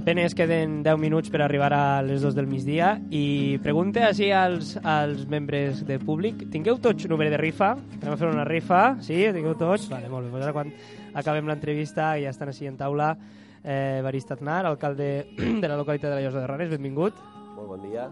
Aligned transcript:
Apenes 0.00 0.32
queden 0.32 0.78
10 0.80 0.96
minuts 0.96 1.28
per 1.28 1.42
arribar 1.44 1.74
a 1.76 2.00
les 2.00 2.22
2 2.24 2.32
del 2.32 2.46
migdia 2.48 2.94
i 3.12 3.58
pregunta 3.60 4.06
així 4.06 4.30
als, 4.32 4.70
als 4.80 5.26
membres 5.28 5.82
de 5.84 5.98
públic. 6.00 6.46
Tingueu 6.48 6.78
tots 6.80 7.04
número 7.10 7.28
de 7.28 7.36
rifa? 7.36 7.74
Anem 7.98 8.14
a 8.14 8.16
fer 8.16 8.30
una 8.30 8.46
rifa, 8.48 8.78
sí? 9.04 9.18
Tingueu 9.36 9.58
tots? 9.60 9.90
Vale, 9.92 10.08
molt 10.08 10.24
bé. 10.24 10.32
Pues 10.32 10.46
ara 10.46 10.54
quan 10.56 10.72
acabem 11.12 11.52
l'entrevista 11.52 12.14
i 12.16 12.24
ja 12.24 12.32
estan 12.32 12.48
així 12.48 12.70
en 12.70 12.80
taula, 12.80 13.10
eh, 13.60 14.00
Barista 14.00 14.38
Aznar, 14.38 14.62
alcalde 14.70 15.10
de 15.36 15.68
la 15.68 15.76
localitat 15.76 16.08
de 16.08 16.16
la 16.16 16.24
Llosa 16.24 16.46
de 16.46 16.48
Ranes, 16.48 16.72
benvingut. 16.72 17.20
Molt 17.58 17.68
bon 17.74 17.84
dia. 17.84 18.08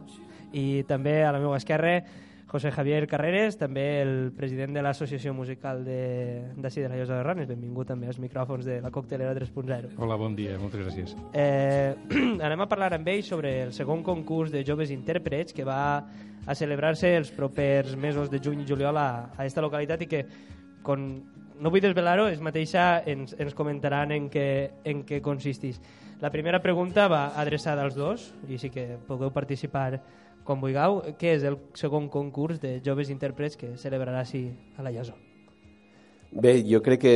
I 0.52 0.84
també 0.92 1.22
a 1.24 1.32
la 1.32 1.40
meva 1.40 1.56
esquerra, 1.56 2.02
José 2.48 2.70
Javier 2.72 3.06
Carreres, 3.06 3.58
també 3.60 4.00
el 4.00 4.32
president 4.32 4.72
de 4.72 4.80
l'Associació 4.80 5.34
Musical 5.36 5.82
de, 5.84 6.48
de 6.56 6.70
la 6.88 6.96
Llosa 6.96 7.18
de 7.18 7.22
Ranes. 7.22 7.48
Benvingut 7.50 7.90
també 7.92 8.08
als 8.08 8.18
micròfons 8.18 8.64
de 8.64 8.78
la 8.80 8.90
Coctelera 8.90 9.34
3.0. 9.36 9.92
Hola, 9.98 10.16
bon 10.16 10.34
dia, 10.34 10.56
moltes 10.56 10.80
gràcies. 10.80 11.12
Eh, 11.36 11.92
anem 12.48 12.64
a 12.64 12.68
parlar 12.68 12.94
amb 12.96 13.08
ell 13.12 13.20
sobre 13.22 13.52
el 13.66 13.74
segon 13.76 14.00
concurs 14.02 14.50
de 14.50 14.64
joves 14.64 14.90
intèrprets 14.94 15.52
que 15.52 15.66
va 15.68 16.00
a 16.48 16.54
celebrar-se 16.56 17.10
els 17.18 17.30
propers 17.36 17.92
mesos 18.00 18.32
de 18.32 18.40
juny 18.40 18.64
i 18.64 18.68
juliol 18.68 18.96
a, 18.96 19.10
a 19.36 19.44
esta 19.44 19.60
localitat 19.60 20.06
i 20.06 20.08
que 20.08 20.24
con, 20.82 21.04
no 21.60 21.68
vull 21.68 21.84
desvelar-ho, 21.84 22.30
és 22.32 22.40
mateixa 22.40 23.02
ens, 23.04 23.34
ens 23.36 23.52
comentaran 23.52 24.14
en 24.16 24.30
què, 24.32 24.48
en 24.88 25.04
què 25.04 25.20
consistís. 25.20 25.82
La 26.22 26.32
primera 26.32 26.62
pregunta 26.64 27.10
va 27.12 27.34
adreçada 27.36 27.84
als 27.84 27.94
dos, 27.94 28.32
i 28.48 28.56
sí 28.58 28.72
que 28.72 28.96
podeu 29.06 29.30
participar 29.36 30.00
com 30.44 30.60
vulgueu. 30.60 31.02
Què 31.18 31.34
és 31.36 31.46
el 31.48 31.58
segon 31.74 32.08
concurs 32.08 32.60
de 32.60 32.78
joves 32.84 33.10
intèrprets 33.14 33.56
que 33.56 33.76
celebrarà 33.76 34.20
així 34.20 34.48
a 34.76 34.86
la 34.86 34.94
Llosa? 34.94 35.16
Bé, 36.30 36.62
jo 36.68 36.82
crec 36.84 37.00
que 37.00 37.12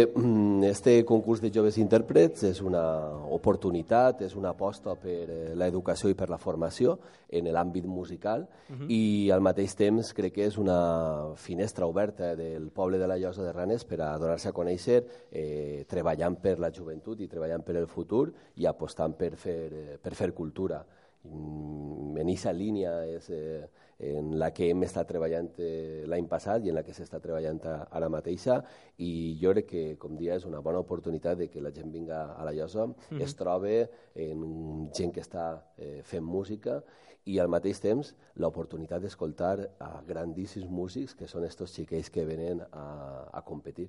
este 0.64 1.04
concurs 1.04 1.42
de 1.42 1.50
joves 1.52 1.76
intèrprets 1.76 2.46
és 2.48 2.62
una 2.64 2.80
oportunitat, 3.28 4.22
és 4.24 4.32
una 4.40 4.54
aposta 4.56 4.94
per 4.96 5.52
l'educació 5.52 6.08
i 6.08 6.16
per 6.16 6.30
la 6.32 6.38
formació 6.40 6.94
en 7.28 7.50
l'àmbit 7.52 7.84
musical 7.84 8.46
uh 8.48 8.74
-huh. 8.74 8.88
i 8.88 9.30
al 9.30 9.42
mateix 9.42 9.76
temps 9.76 10.14
crec 10.14 10.32
que 10.32 10.46
és 10.46 10.56
una 10.56 11.34
finestra 11.36 11.86
oberta 11.86 12.34
del 12.34 12.70
poble 12.70 12.98
de 12.98 13.06
la 13.06 13.18
Llosa 13.18 13.42
de 13.42 13.52
Ranes 13.52 13.84
per 13.84 14.00
a 14.00 14.18
donar-se 14.18 14.48
a 14.48 14.52
conèixer 14.52 15.04
eh, 15.30 15.84
treballant 15.86 16.40
per 16.40 16.58
la 16.58 16.70
joventut 16.70 17.20
i 17.20 17.28
treballant 17.28 17.62
per 17.62 17.76
el 17.76 17.86
futur 17.86 18.32
i 18.56 18.64
apostant 18.64 19.14
per 19.14 19.36
fer, 19.36 19.72
eh, 19.72 19.98
per 20.00 20.14
fer 20.14 20.32
cultura 20.32 20.86
en 21.24 22.28
aquesta 22.28 22.52
línia 22.52 22.92
és 23.06 23.28
eh, 23.30 23.62
en 24.02 24.32
la 24.38 24.50
que 24.54 24.68
hem 24.70 24.82
estat 24.82 25.06
treballant 25.08 25.48
eh, 25.62 26.02
l'any 26.10 26.26
passat 26.30 26.64
i 26.64 26.72
en 26.72 26.78
la 26.78 26.82
que 26.82 26.94
s'està 26.96 27.20
treballant 27.22 27.60
ara 27.68 28.08
mateixa 28.10 28.58
i 28.98 29.38
jo 29.40 29.52
crec 29.54 29.68
que, 29.70 29.84
com 30.02 30.16
dia, 30.18 30.36
és 30.36 30.46
una 30.48 30.60
bona 30.60 30.82
oportunitat 30.82 31.38
de 31.38 31.48
que 31.48 31.62
la 31.62 31.72
gent 31.74 31.92
vinga 31.94 32.24
a 32.34 32.44
la 32.44 32.52
Llosa, 32.52 32.86
mm 32.86 32.94
-hmm. 32.94 33.22
es 33.22 33.36
trobe 33.36 33.90
en 34.14 34.90
gent 34.92 35.12
que 35.14 35.22
està 35.22 35.62
eh, 35.78 36.02
fent 36.02 36.24
música 36.24 36.82
i 37.24 37.38
al 37.38 37.48
mateix 37.48 37.80
temps 37.80 38.14
l'oportunitat 38.34 39.02
d'escoltar 39.02 39.70
a 39.78 40.02
grandíssims 40.06 40.70
músics 40.70 41.14
que 41.14 41.28
són 41.28 41.44
estos 41.44 41.70
xiquets 41.70 42.10
que 42.10 42.24
venen 42.24 42.60
a, 42.72 43.28
a 43.32 43.42
competir. 43.42 43.88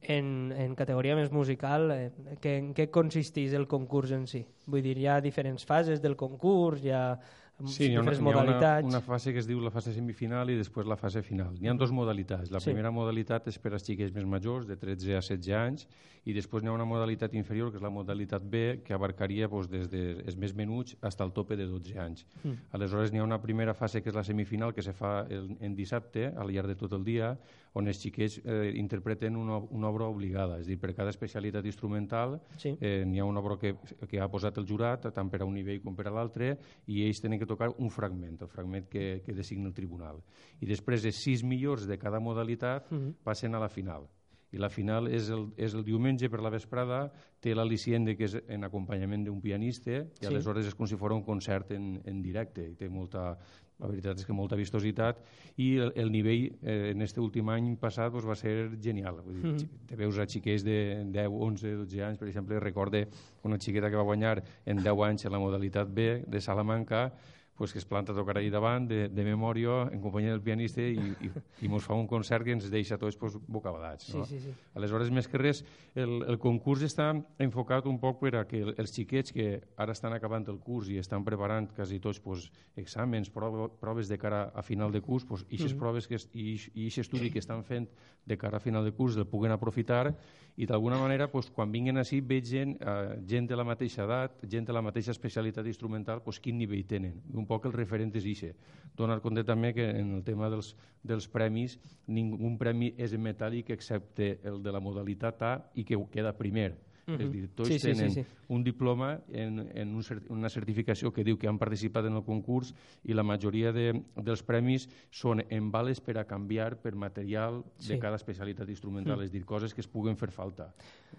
En, 0.00 0.50
en 0.56 0.74
categoria 0.74 1.12
més 1.14 1.28
musical, 1.30 1.90
eh, 1.92 2.36
que, 2.40 2.54
en 2.56 2.70
què 2.72 2.86
consisteix 2.88 3.52
el 3.52 3.66
concurs 3.68 4.14
en 4.16 4.24
si? 4.26 4.40
Vull 4.64 4.80
dir, 4.80 4.94
hi 4.96 5.06
ha 5.06 5.18
diferents 5.20 5.66
fases 5.68 6.00
del 6.00 6.16
concurs, 6.16 6.80
hi 6.80 6.94
ha 6.96 7.18
Sí, 7.66 7.90
hi 7.90 7.96
ha, 7.96 8.00
una, 8.00 8.14
hi 8.14 8.32
ha 8.32 8.42
una, 8.42 8.70
una 8.88 9.00
fase 9.04 9.32
que 9.34 9.40
es 9.42 9.48
diu 9.48 9.60
la 9.60 9.72
fase 9.74 9.92
semifinal 9.92 10.50
i 10.50 10.56
després 10.58 10.88
la 10.88 10.96
fase 11.00 11.22
final. 11.26 11.56
Hi 11.60 11.68
ha 11.68 11.74
dues 11.76 11.92
modalitats. 11.94 12.50
La 12.54 12.60
sí. 12.62 12.70
primera 12.70 12.92
modalitat 12.94 13.48
és 13.52 13.58
per 13.60 13.74
als 13.74 13.84
xiquets 13.86 14.14
més 14.14 14.28
majors, 14.28 14.68
de 14.68 14.78
13 14.80 15.18
a 15.18 15.20
16 15.20 15.52
anys, 15.58 15.86
i 16.28 16.34
després 16.36 16.64
hi 16.64 16.68
ha 16.68 16.74
una 16.74 16.86
modalitat 16.88 17.34
inferior, 17.38 17.70
que 17.70 17.80
és 17.80 17.84
la 17.84 17.92
modalitat 17.92 18.44
B, 18.44 18.80
que 18.84 18.94
abarcaria 18.96 19.48
doncs, 19.48 19.70
des 19.72 19.88
dels 19.92 20.36
més 20.36 20.54
menuts 20.56 20.96
fins 21.00 21.20
al 21.20 21.32
tope 21.36 21.56
de 21.56 21.66
12 21.68 21.96
anys. 22.00 22.26
Mm. 22.42 22.56
Aleshores, 22.76 23.12
hi 23.12 23.20
ha 23.20 23.24
una 23.24 23.40
primera 23.40 23.74
fase, 23.74 24.02
que 24.02 24.12
és 24.12 24.16
la 24.16 24.24
semifinal, 24.24 24.74
que 24.76 24.84
se 24.84 24.92
fa 24.96 25.24
el, 25.28 25.54
en 25.60 25.74
dissabte, 25.76 26.30
al 26.36 26.52
llarg 26.52 26.72
de 26.72 26.76
tot 26.80 26.96
el 26.96 27.04
dia, 27.04 27.34
on 27.78 27.86
els 27.86 28.00
xiquets 28.02 28.40
eh, 28.42 28.72
interpreten 28.80 29.36
una, 29.38 29.60
una 29.70 29.88
obra 29.90 30.08
obligada. 30.10 30.58
És 30.58 30.66
a 30.66 30.72
dir, 30.72 30.78
per 30.82 30.92
cada 30.96 31.12
especialitat 31.14 31.66
instrumental 31.70 32.38
sí. 32.58 32.74
eh, 32.80 33.04
hi 33.06 33.20
ha 33.20 33.28
una 33.28 33.42
obra 33.42 33.56
que, 33.60 33.74
que 34.10 34.20
ha 34.20 34.28
posat 34.30 34.58
el 34.58 34.66
jurat, 34.66 35.06
tant 35.14 35.30
per 35.30 35.42
a 35.44 35.48
un 35.48 35.54
nivell 35.54 35.80
com 35.84 35.96
per 35.96 36.08
a 36.10 36.14
l'altre, 36.14 36.56
i 36.90 37.04
ells 37.06 37.22
tenen 37.22 37.38
que 37.38 37.48
tocar 37.50 37.72
un 37.78 37.90
fragment, 37.90 38.38
el 38.40 38.48
fragment 38.48 38.88
que, 38.88 39.20
que 39.26 39.34
designa 39.36 39.68
el 39.70 39.76
tribunal. 39.76 40.22
I 40.62 40.70
després 40.70 41.04
els 41.04 41.20
sis 41.20 41.44
millors 41.44 41.86
de 41.90 41.98
cada 41.98 42.22
modalitat 42.22 42.90
uh 42.90 42.96
-huh. 42.96 43.12
passen 43.24 43.54
a 43.54 43.60
la 43.60 43.68
final. 43.68 44.08
I 44.50 44.58
la 44.58 44.68
final 44.68 45.06
és 45.06 45.28
el, 45.30 45.52
és 45.56 45.74
el 45.78 45.84
diumenge 45.86 46.28
per 46.30 46.40
la 46.42 46.50
vesprada, 46.50 47.04
té 47.40 47.54
l'al·licient 47.54 48.16
que 48.16 48.26
és 48.26 48.34
en 48.48 48.66
acompanyament 48.66 49.24
d'un 49.24 49.40
pianista, 49.40 50.02
i 50.02 50.24
sí. 50.24 50.26
aleshores 50.26 50.66
és 50.66 50.74
com 50.74 50.88
si 50.90 50.98
fos 50.98 51.12
un 51.14 51.22
concert 51.22 51.70
en, 51.76 52.00
en 52.04 52.22
directe, 52.22 52.64
i 52.72 52.74
té 52.74 52.88
molta, 52.90 53.36
la 53.80 53.88
veritat 53.88 54.18
és 54.18 54.26
que 54.26 54.34
molta 54.36 54.58
vistositat 54.58 55.22
i 55.62 55.70
el, 55.80 55.92
el 56.02 56.10
nivell 56.12 56.48
eh, 56.50 56.90
en 56.90 57.00
aquest 57.00 57.20
últim 57.22 57.48
any 57.54 57.72
passat 57.80 58.12
doncs, 58.12 58.26
va 58.26 58.36
ser 58.36 58.54
genial. 58.82 59.22
Vull 59.24 59.38
dir, 59.38 59.44
mm 59.44 59.56
-hmm. 59.56 59.86
Te 59.86 59.96
veus 59.96 60.18
a 60.18 60.26
xiquets 60.26 60.64
de 60.64 61.04
10, 61.06 61.28
11, 61.30 61.76
12 61.76 62.02
anys, 62.02 62.18
per 62.18 62.28
exemple, 62.28 62.60
recorde 62.60 63.08
una 63.44 63.58
xiqueta 63.58 63.88
que 63.88 63.96
va 63.96 64.02
guanyar 64.02 64.42
en 64.66 64.82
10 64.82 65.04
anys 65.08 65.24
en 65.24 65.32
la 65.32 65.38
modalitat 65.38 65.88
B 65.94 66.24
de 66.26 66.40
Salamanca 66.40 67.12
pues, 67.60 67.74
que 67.74 67.78
es 67.78 67.84
planta 67.84 68.14
a 68.14 68.16
tocar 68.16 68.38
allà 68.40 68.48
davant 68.48 68.86
de, 68.88 69.02
de 69.12 69.24
memòria 69.26 69.82
en 69.92 70.00
companyia 70.00 70.32
del 70.32 70.40
pianista 70.40 70.80
i, 70.80 71.10
i, 71.20 71.28
i 71.60 71.68
mos 71.68 71.84
fa 71.84 71.92
un 71.92 72.06
concert 72.08 72.46
que 72.46 72.54
ens 72.56 72.70
deixa 72.72 72.96
tots 72.96 73.18
pues, 73.20 73.36
bocabadats. 73.44 74.14
No? 74.14 74.22
Sí, 74.24 74.38
sí, 74.38 74.46
sí. 74.46 74.54
Aleshores, 74.80 75.10
més 75.12 75.28
que 75.28 75.36
res, 75.36 75.60
el, 75.92 76.22
el 76.24 76.38
concurs 76.40 76.86
està 76.86 77.10
enfocat 77.44 77.84
un 77.84 77.98
poc 78.00 78.16
per 78.22 78.32
a 78.40 78.46
que 78.48 78.62
els 78.70 78.96
xiquets 78.96 79.36
que 79.36 79.50
ara 79.76 79.92
estan 79.92 80.16
acabant 80.16 80.48
el 80.48 80.56
curs 80.64 80.88
i 80.88 80.96
estan 81.02 81.20
preparant 81.26 81.68
quasi 81.76 82.00
tots 82.00 82.22
pues, 82.24 82.48
exàmens, 82.80 83.28
proves 83.28 84.08
de 84.08 84.16
cara 84.16 84.46
a 84.56 84.64
final 84.64 84.88
de 84.96 85.04
curs, 85.04 85.28
pues, 85.28 85.44
aquestes 85.44 85.74
mm 85.74 85.76
-hmm. 85.76 85.84
proves 85.84 86.08
que, 86.08 86.16
i, 86.32 86.56
i 86.80 86.88
aquest 86.88 87.04
estudi 87.04 87.30
que 87.30 87.44
estan 87.44 87.62
fent 87.62 87.90
de 88.24 88.38
cara 88.38 88.56
a 88.56 88.60
final 88.60 88.84
de 88.84 88.92
curs 88.92 89.16
el 89.16 89.26
puguen 89.26 89.52
aprofitar 89.52 90.14
i 90.56 90.66
d'alguna 90.66 90.98
manera 90.98 91.30
pues, 91.30 91.48
quan 91.50 91.70
vinguin 91.72 91.96
així 92.00 92.20
veig 92.20 92.44
gent, 92.44 92.74
eh, 92.80 93.18
gent 93.28 93.48
de 93.48 93.56
la 93.56 93.64
mateixa 93.64 94.04
edat, 94.04 94.42
gent 94.50 94.66
de 94.68 94.74
la 94.76 94.82
mateixa 94.82 95.14
especialitat 95.14 95.66
instrumental, 95.66 96.20
pues, 96.22 96.40
quin 96.40 96.58
nivell 96.58 96.84
tenen. 96.86 97.22
Un 97.32 97.46
poc 97.50 97.66
el 97.66 97.74
referent 97.74 98.14
és 98.16 98.28
ixe. 98.30 98.52
Donar 98.96 99.20
compte 99.24 99.44
també 99.46 99.72
que 99.74 99.86
en 99.90 100.14
el 100.18 100.22
tema 100.26 100.50
dels, 100.52 100.74
dels 101.06 101.26
premis, 101.30 101.78
ningú 102.06 102.52
premi 102.60 102.92
és 102.98 103.14
en 103.16 103.24
metàl·lic 103.26 103.72
excepte 103.74 104.36
el 104.46 104.62
de 104.62 104.74
la 104.74 104.82
modalitat 104.82 105.42
A 105.42 105.52
i 105.74 105.86
que 105.88 105.98
queda 106.12 106.36
primer. 106.36 106.72
Uh 107.10 107.18
-huh. 107.18 107.26
És 107.26 107.32
dir, 107.32 107.48
tots 107.54 107.68
sí, 107.68 107.78
sí, 107.78 107.92
tenen 107.92 108.10
sí, 108.10 108.22
sí. 108.22 108.28
un 108.48 108.64
diploma 108.64 109.20
en, 109.32 109.70
en 109.74 109.94
un, 109.94 110.02
una 110.28 110.48
certificació 110.48 111.12
que 111.12 111.24
diu 111.24 111.38
que 111.38 111.48
han 111.48 111.58
participat 111.58 112.06
en 112.06 112.14
el 112.14 112.24
concurs 112.24 112.74
i 113.04 113.12
la 113.12 113.22
majoria 113.22 113.72
de, 113.72 114.02
dels 114.16 114.42
premis 114.42 114.88
són 115.10 115.42
en 115.48 115.70
vales 115.70 116.00
per 116.00 116.18
a 116.18 116.24
canviar 116.24 116.80
per 116.80 116.94
material 116.94 117.64
sí. 117.78 117.94
de 117.94 117.98
cada 117.98 118.16
especialitat 118.16 118.68
instrumental, 118.68 119.16
uh 119.16 119.20
-huh. 119.20 119.24
és 119.24 119.32
dir, 119.32 119.44
coses 119.44 119.74
que 119.74 119.80
es 119.80 119.88
puguen 119.88 120.16
fer 120.16 120.30
falta. 120.30 120.74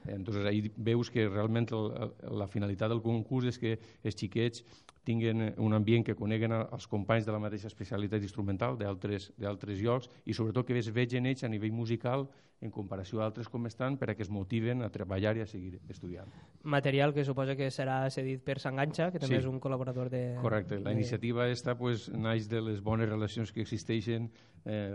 Entonces, 0.06 0.46
ahí 0.46 0.72
veus 0.78 1.10
que 1.10 1.28
realment 1.28 1.72
el, 1.72 2.12
la 2.38 2.48
finalitat 2.48 2.90
del 2.90 3.02
concurs 3.02 3.46
és 3.46 3.60
que 3.60 3.80
els 4.04 4.16
xiquets 4.16 4.64
tinguen 5.04 5.54
un 5.58 5.74
ambient 5.74 6.06
que 6.06 6.16
coneguen 6.16 6.54
els 6.54 6.88
companys 6.88 7.26
de 7.26 7.34
la 7.34 7.42
mateixa 7.42 7.68
especialitat 7.72 8.22
instrumental 8.22 8.78
d'altres 8.78 9.82
llocs 9.82 10.10
i 10.26 10.34
sobretot 10.34 10.68
que 10.68 10.78
es 10.78 10.92
vegin 10.94 11.26
ells 11.26 11.44
a 11.44 11.50
nivell 11.50 11.74
musical 11.74 12.28
en 12.62 12.70
comparació 12.70 13.22
a 13.22 13.26
altres 13.26 13.50
com 13.50 13.66
estan 13.66 13.98
per 13.98 14.12
a 14.12 14.16
que 14.16 14.22
es 14.22 14.30
motiven 14.30 14.86
a 14.86 14.92
treballar 14.94 15.34
i 15.38 15.42
a 15.42 15.50
seguir 15.50 15.80
estudiant. 15.90 16.30
Material 16.64 17.14
que 17.14 17.24
suposa 17.26 17.56
que 17.58 17.72
serà 17.74 18.04
cedit 18.14 18.44
per 18.46 18.60
Sanganxa, 18.62 19.10
que 19.10 19.20
també 19.22 19.40
sí. 19.40 19.42
és 19.42 19.48
un 19.50 19.58
col·laborador 19.60 20.12
de... 20.14 20.22
Correcte, 20.44 20.78
la 20.80 20.94
iniciativa 20.94 21.48
esta 21.50 21.74
pues, 21.78 22.06
naix 22.14 22.46
de 22.52 22.62
les 22.62 22.84
bones 22.86 23.10
relacions 23.10 23.52
que 23.52 23.64
existeixen 23.66 24.30
eh, 24.66 24.94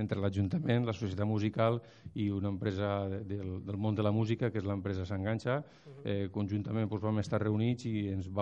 entre 0.00 0.22
l'Ajuntament, 0.24 0.86
la 0.88 0.96
societat 0.96 1.28
musical 1.28 1.82
i 2.14 2.30
una 2.32 2.48
empresa 2.48 3.10
del, 3.12 3.58
del 3.66 3.76
món 3.76 3.98
de 3.98 4.06
la 4.06 4.12
música, 4.12 4.50
que 4.50 4.62
és 4.62 4.68
l'empresa 4.68 5.04
Sanganxa. 5.04 5.60
Eh, 6.04 6.30
conjuntament 6.32 6.88
pues, 6.88 7.04
vam 7.04 7.20
estar 7.20 7.42
reunits 7.44 7.84
i 7.90 8.08
ens 8.14 8.32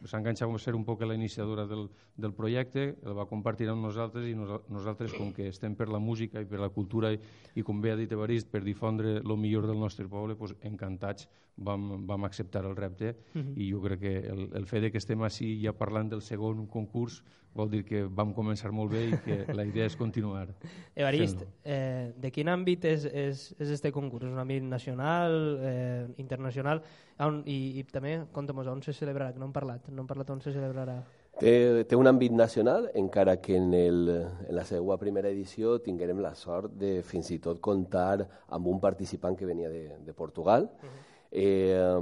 vam 0.00 0.08
s'enganxa 0.08 0.46
a 0.48 0.58
ser 0.58 0.74
un 0.74 0.84
poc 0.84 1.02
la 1.06 1.14
iniciadora 1.14 1.66
del, 1.66 1.88
del 2.16 2.32
projecte, 2.32 2.96
el 3.04 3.16
va 3.16 3.26
compartir 3.28 3.68
amb 3.68 3.84
nosaltres 3.84 4.26
i 4.28 4.34
nos, 4.34 4.62
nosaltres, 4.68 5.12
com 5.12 5.32
que 5.32 5.48
estem 5.48 5.74
per 5.76 5.88
la 5.88 6.00
música 6.00 6.40
i 6.40 6.48
per 6.48 6.60
la 6.60 6.70
cultura 6.72 7.12
i, 7.12 7.20
i 7.54 7.62
com 7.62 7.80
bé 7.80 7.92
ha 7.92 7.96
dit 7.96 8.12
Evarist, 8.12 8.48
per 8.50 8.62
difondre 8.64 9.18
el 9.20 9.36
millor 9.36 9.68
del 9.68 9.78
nostre 9.78 10.08
poble, 10.08 10.36
pues, 10.40 10.54
encantats 10.62 11.28
vam, 11.60 12.06
vam 12.08 12.24
acceptar 12.24 12.64
el 12.64 12.76
repte 12.76 13.16
uh 13.34 13.40
-huh. 13.40 13.52
i 13.56 13.70
jo 13.72 13.82
crec 13.82 14.00
que 14.00 14.16
el, 14.18 14.48
el 14.54 14.66
fet 14.66 14.82
de 14.82 14.90
que 14.90 14.98
estem 14.98 15.22
així 15.22 15.60
ja 15.62 15.72
parlant 15.72 16.08
del 16.08 16.22
segon 16.22 16.66
concurs 16.66 17.22
vol 17.54 17.70
dir 17.70 17.82
que 17.86 18.02
vam 18.06 18.32
començar 18.34 18.70
molt 18.74 18.92
bé 18.94 19.02
i 19.08 19.18
que 19.24 19.38
la 19.56 19.64
idea 19.66 19.88
és 19.90 19.96
continuar. 19.98 20.46
Evarist, 21.00 21.42
eh, 21.64 22.12
de 22.16 22.30
quin 22.34 22.50
àmbit 22.52 22.86
és, 22.90 23.06
és, 23.06 23.46
és 23.58 23.72
este 23.76 23.92
concurs? 23.94 24.28
És 24.28 24.34
un 24.34 24.42
àmbit 24.42 24.66
nacional, 24.66 25.38
eh, 25.66 26.04
internacional? 26.22 26.82
On, 27.20 27.42
i, 27.44 27.80
I 27.80 27.84
també, 27.90 28.20
conta'm 28.32 28.62
on 28.62 28.84
se 28.86 28.94
celebrarà, 28.96 29.34
que 29.34 29.42
no 29.42 29.50
hem 29.50 29.56
parlat, 29.56 29.90
no 29.90 30.04
hem 30.04 30.08
parlat 30.10 30.30
on 30.30 30.40
se 30.44 30.54
celebrarà. 30.54 31.00
Té, 31.40 31.84
té 31.88 31.96
un 31.96 32.08
àmbit 32.10 32.34
nacional, 32.36 32.90
encara 32.98 33.38
que 33.40 33.56
en, 33.56 33.70
el, 33.74 34.00
en 34.48 34.54
la 34.56 34.64
seva 34.68 34.98
primera 35.00 35.30
edició 35.30 35.78
tinguérem 35.82 36.20
la 36.20 36.34
sort 36.36 36.74
de 36.78 36.98
fins 37.06 37.30
i 37.32 37.38
tot 37.42 37.62
comptar 37.64 38.26
amb 38.48 38.66
un 38.68 38.80
participant 38.82 39.38
que 39.38 39.48
venia 39.48 39.70
de, 39.72 39.86
de 40.04 40.16
Portugal, 40.16 40.68
uh 40.70 40.88
-huh 40.88 41.09
Eh, 41.32 41.98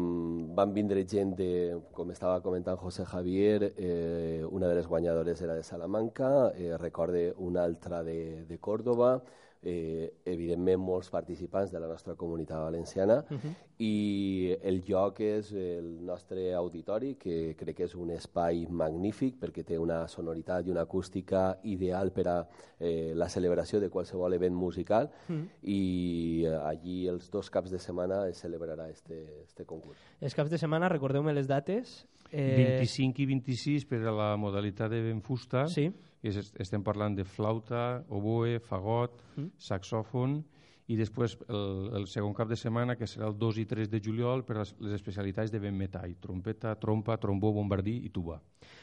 van 0.56 0.72
vindre 0.72 1.02
gent 1.04 1.34
de, 1.36 1.48
com 1.92 2.10
estava 2.10 2.40
comentant 2.40 2.78
José 2.80 3.04
Javier, 3.04 3.74
eh, 3.76 4.42
una 4.50 4.68
de 4.68 4.78
les 4.78 4.86
guanyadores 4.88 5.42
era 5.42 5.54
de 5.54 5.62
Salamanca, 5.62 6.52
eh, 6.56 6.76
recorde 6.78 7.34
una 7.36 7.64
altra 7.64 8.02
de, 8.02 8.46
de 8.46 8.58
Córdoba, 8.58 9.22
eh, 9.62 10.12
evidentment 10.24 10.80
molts 10.80 11.10
participants 11.10 11.72
de 11.72 11.80
la 11.80 11.88
nostra 11.90 12.14
comunitat 12.14 12.60
valenciana 12.62 13.24
uh 13.28 13.36
-huh. 13.36 13.54
i 13.78 14.56
el 14.62 14.82
lloc 14.86 15.20
és 15.20 15.52
el 15.52 16.04
nostre 16.04 16.54
auditori 16.54 17.16
que 17.16 17.54
crec 17.56 17.76
que 17.76 17.84
és 17.84 17.94
un 17.94 18.10
espai 18.10 18.66
magnífic 18.70 19.38
perquè 19.40 19.64
té 19.64 19.78
una 19.78 20.06
sonoritat 20.08 20.66
i 20.66 20.70
una 20.70 20.82
acústica 20.82 21.58
ideal 21.64 22.12
per 22.12 22.28
a 22.28 22.48
eh, 22.78 23.12
la 23.14 23.28
celebració 23.28 23.80
de 23.80 23.90
qualsevol 23.90 24.34
event 24.34 24.54
musical 24.54 25.10
uh 25.28 25.34
-huh. 25.34 25.46
i 25.62 26.44
eh, 26.44 26.54
allí 26.54 27.08
els 27.08 27.30
dos 27.30 27.50
caps 27.50 27.70
de 27.70 27.78
setmana 27.78 28.28
es 28.28 28.44
celebrarà 28.44 28.88
este, 28.90 29.42
este 29.42 29.64
concurs. 29.64 29.98
Els 30.20 30.34
caps 30.34 30.50
de 30.50 30.58
setmana, 30.58 30.88
recordeu-me 30.88 31.32
les 31.32 31.46
dates. 31.46 32.06
Eh... 32.30 32.78
25 32.78 33.22
i 33.22 33.26
26 33.26 33.86
per 33.86 34.06
a 34.06 34.12
la 34.12 34.36
modalitat 34.36 34.90
de 34.90 35.02
ben 35.02 35.22
fusta. 35.22 35.66
Sí 35.66 35.92
és, 36.22 36.38
estem 36.58 36.82
parlant 36.82 37.14
de 37.14 37.24
flauta, 37.24 38.02
oboe, 38.08 38.58
fagot, 38.58 39.14
mm. 39.36 39.52
saxòfon, 39.68 40.40
i 40.88 40.96
després 40.96 41.34
el, 41.52 41.90
el 42.00 42.06
segon 42.08 42.32
cap 42.36 42.48
de 42.48 42.56
setmana, 42.56 42.96
que 42.96 43.06
serà 43.06 43.26
el 43.28 43.34
2 43.36 43.58
i 43.60 43.66
3 43.68 43.90
de 43.92 44.00
juliol, 44.00 44.40
per 44.48 44.56
les, 44.62 44.70
les 44.80 44.94
especialitats 44.96 45.52
de 45.52 45.60
vent 45.60 45.76
metall, 45.76 46.14
trompeta, 46.22 46.72
trompa, 46.80 47.18
trombó, 47.20 47.52
bombardí 47.52 47.98
i 48.08 48.12
tuba. 48.14 48.38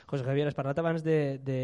José 0.05 0.21
Javier, 0.23 0.45
has 0.45 0.53
parlat 0.53 0.77
abans 0.77 1.01
de, 1.01 1.39
de, 1.41 1.57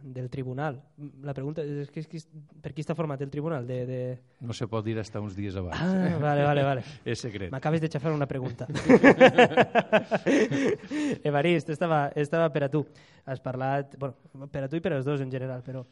del 0.00 0.30
tribunal. 0.32 0.80
La 1.20 1.34
pregunta 1.36 1.60
és, 1.60 1.92
que, 1.92 2.00
és 2.00 2.08
que, 2.08 2.22
per 2.64 2.72
qui 2.72 2.80
està 2.86 2.96
format 2.96 3.20
el 3.20 3.28
tribunal? 3.32 3.68
De, 3.68 3.78
de... 3.84 4.00
No 4.40 4.56
se 4.56 4.64
pot 4.64 4.84
dir 4.86 4.96
fins 4.96 5.20
uns 5.20 5.36
dies 5.36 5.60
abans. 5.60 5.76
Ah, 5.76 6.16
vale, 6.24 6.48
vale, 6.48 6.64
vale. 6.64 6.88
és 7.04 7.20
secret. 7.20 7.52
M'acabes 7.52 7.84
de 7.84 7.92
xafar 7.92 8.16
una 8.16 8.26
pregunta. 8.26 8.64
Evarist, 11.28 11.68
estava, 11.76 12.06
estava 12.16 12.48
per 12.54 12.64
a 12.64 12.72
tu. 12.72 12.86
Has 13.28 13.44
parlat, 13.44 13.92
bueno, 14.00 14.48
per 14.48 14.64
a 14.64 14.72
tu 14.72 14.80
i 14.80 14.84
per 14.84 14.96
als 14.96 15.04
dos 15.04 15.20
en 15.20 15.28
general, 15.28 15.60
però 15.66 15.84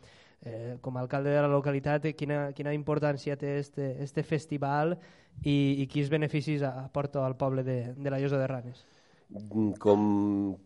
eh, 0.45 0.77
com 0.81 0.97
a 0.97 1.01
alcalde 1.01 1.31
de 1.31 1.43
la 1.43 1.51
localitat, 1.51 2.07
quina, 2.17 2.53
quina 2.53 2.75
importància 2.77 3.37
té 3.41 3.59
este, 3.59 3.95
este 4.05 4.23
festival 4.23 4.99
i, 5.43 5.83
i 5.83 5.87
quins 5.91 6.11
beneficis 6.13 6.63
aporta 6.69 7.25
al 7.25 7.37
poble 7.37 7.65
de, 7.65 7.79
de 7.97 8.13
la 8.13 8.21
Llosa 8.21 8.39
de 8.39 8.51
Ranes? 8.51 8.85
Mm, 9.35 9.73
com 9.81 10.03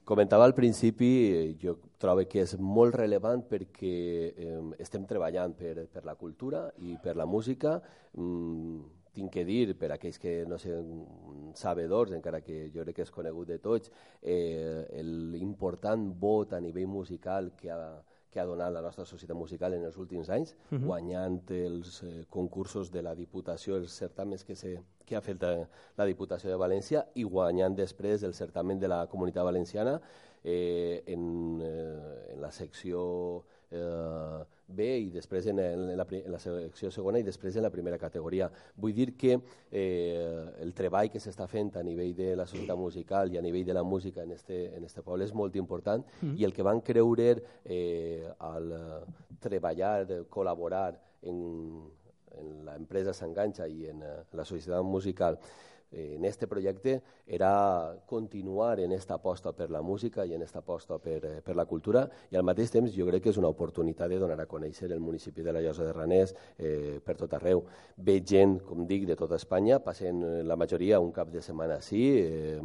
comentava 0.04 0.44
al 0.44 0.54
principi, 0.54 1.56
jo 1.62 1.78
trobo 1.98 2.26
que 2.28 2.42
és 2.42 2.56
molt 2.58 2.96
relevant 2.98 3.44
perquè 3.48 3.94
eh, 4.34 4.60
estem 4.82 5.06
treballant 5.08 5.54
per, 5.56 5.86
per 5.92 6.04
la 6.04 6.16
cultura 6.18 6.66
i 6.82 6.98
per 7.02 7.16
la 7.16 7.26
música. 7.26 7.78
Mm, 8.18 8.82
tinc 9.18 9.32
que 9.34 9.44
dir, 9.44 9.72
per 9.78 9.90
aquells 9.94 10.18
que 10.22 10.44
no 10.46 10.58
són 10.62 11.52
sabedors, 11.58 12.12
encara 12.14 12.42
que 12.44 12.68
jo 12.74 12.84
crec 12.84 13.00
que 13.00 13.06
és 13.06 13.14
conegut 13.14 13.48
de 13.48 13.58
tots, 13.62 13.90
eh, 14.22 14.84
l'important 15.02 16.04
vot 16.20 16.52
a 16.54 16.60
nivell 16.62 16.86
musical 16.92 17.50
que 17.58 17.72
ha, 17.72 17.80
que 18.30 18.40
ha 18.40 18.46
donat 18.46 18.72
la 18.72 18.82
nostra 18.84 19.04
societat 19.08 19.36
musical 19.36 19.74
en 19.74 19.84
els 19.88 19.96
últims 19.96 20.28
anys, 20.30 20.52
uh 20.52 20.74
mhm. 20.74 20.82
-huh. 20.82 20.86
guanyant 20.86 21.50
els 21.50 22.02
eh, 22.02 22.24
concursos 22.28 22.90
de 22.90 23.02
la 23.02 23.14
Diputació, 23.14 23.76
els 23.76 23.92
certaments 23.92 24.44
que, 24.44 24.54
se, 24.54 24.78
que 25.04 25.16
ha 25.16 25.20
fet 25.20 25.42
la, 25.42 25.68
la 25.96 26.04
Diputació 26.04 26.50
de 26.50 26.56
València 26.56 27.06
i 27.14 27.24
guanyant 27.24 27.74
després 27.74 28.22
el 28.22 28.34
certament 28.34 28.80
de 28.80 28.88
la 28.88 29.06
Comunitat 29.06 29.44
Valenciana 29.44 30.00
eh, 30.44 31.02
en, 31.06 31.60
eh, 31.62 32.32
en 32.34 32.40
la 32.40 32.50
secció 32.50 33.44
eh, 33.70 34.44
B 34.68 34.86
i 35.06 35.08
després 35.10 35.46
en, 35.48 35.58
en, 35.62 35.84
la, 35.96 36.06
en 36.10 36.32
la 36.32 36.40
selecció 36.42 36.90
segona 36.92 37.20
i 37.20 37.26
després 37.26 37.56
en 37.56 37.64
la 37.64 37.72
primera 37.72 37.98
categoria. 37.98 38.50
Vull 38.76 38.94
dir 38.96 39.14
que 39.16 39.38
eh, 39.38 40.44
el 40.62 40.74
treball 40.76 41.10
que 41.12 41.22
s'està 41.22 41.48
fent 41.48 41.74
a 41.80 41.84
nivell 41.86 42.14
de 42.16 42.34
la 42.36 42.46
societat 42.46 42.78
musical 42.86 43.32
i 43.32 43.40
a 43.40 43.44
nivell 43.44 43.66
de 43.66 43.76
la 43.76 43.82
música 43.82 44.22
en 44.22 44.32
este, 44.32 44.76
en 44.76 44.84
este 44.84 45.02
poble 45.02 45.28
és 45.28 45.34
molt 45.34 45.56
important 45.56 46.04
mm. 46.20 46.36
i 46.36 46.44
el 46.44 46.56
que 46.56 46.66
van 46.66 46.82
creure 46.84 47.30
eh, 47.64 48.28
al 48.38 48.72
treballar, 49.40 50.24
col·laborar 50.30 50.90
en, 51.22 51.38
en 52.38 52.52
l'empresa 52.66 53.14
S'Enganxa 53.14 53.66
i 53.68 53.88
en 53.92 54.02
uh, 54.02 54.18
la 54.36 54.46
societat 54.48 54.84
musical 54.86 55.38
en 55.90 56.24
este 56.24 56.46
projecte 56.46 57.02
era 57.26 57.96
continuar 58.06 58.80
en 58.80 58.92
esta 58.92 59.14
aposta 59.14 59.52
per 59.52 59.70
la 59.70 59.82
música 59.82 60.24
i 60.26 60.34
en 60.34 60.42
esta 60.42 60.60
aposta 60.60 60.98
per, 60.98 61.24
eh, 61.24 61.40
per 61.42 61.56
la 61.56 61.64
cultura 61.64 62.08
i 62.30 62.36
al 62.36 62.44
mateix 62.44 62.70
temps 62.70 62.92
jo 62.94 63.06
crec 63.06 63.22
que 63.24 63.30
és 63.32 63.38
una 63.40 63.48
oportunitat 63.48 64.10
de 64.10 64.18
donar 64.20 64.38
a 64.40 64.46
conèixer 64.48 64.90
el 64.92 65.00
municipi 65.00 65.42
de 65.42 65.52
la 65.52 65.62
Llosa 65.64 65.84
de 65.84 65.92
Ranès 65.92 66.34
eh, 66.58 67.00
per 67.04 67.16
tot 67.16 67.32
arreu. 67.34 67.64
Ve 67.96 68.20
gent, 68.24 68.58
com 68.66 68.84
dic, 68.86 69.06
de 69.08 69.16
tota 69.16 69.36
Espanya, 69.36 69.78
passen 69.84 70.22
eh, 70.22 70.42
la 70.44 70.56
majoria 70.56 71.00
un 71.00 71.12
cap 71.12 71.30
de 71.32 71.42
setmana 71.42 71.78
així, 71.78 72.02
eh, 72.20 72.60